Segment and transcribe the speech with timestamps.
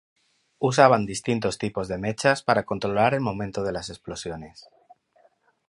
[0.57, 4.67] Usaban distintos tipos de mechas para controlar el momento de las explosiones.